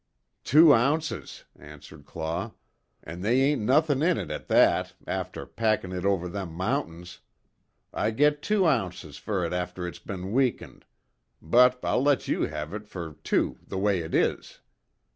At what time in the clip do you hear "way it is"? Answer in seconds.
13.77-14.61